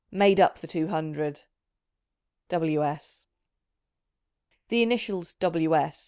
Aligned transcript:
Made 0.09 0.39
up 0.39 0.57
the 0.57 0.65
two 0.65 0.87
hundred." 0.87 1.43
W. 2.49 2.83
S. 2.83 3.27
The 4.69 4.81
initials" 4.81 5.33
W. 5.33 5.75
S. 5.75 5.99